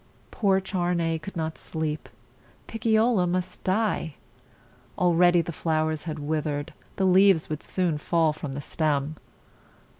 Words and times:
Poor 0.31 0.59
Charney 0.59 1.19
could 1.19 1.35
not 1.37 1.59
sleep. 1.59 2.09
Picciola 2.65 3.27
must 3.27 3.63
die. 3.63 4.15
Already 4.97 5.43
the 5.43 5.51
flowers 5.51 6.05
had 6.05 6.17
with 6.17 6.45
ered; 6.45 6.69
the 6.95 7.05
leaves 7.05 7.49
would 7.51 7.61
soon 7.61 7.99
fall 7.99 8.33
from 8.33 8.53
the 8.53 8.61
stem. 8.61 9.15